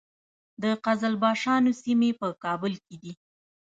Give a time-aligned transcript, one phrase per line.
[0.61, 3.13] د قزلباشانو سیمې په کابل کې دي